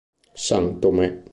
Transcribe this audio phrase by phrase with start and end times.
[0.45, 1.07] San Tomé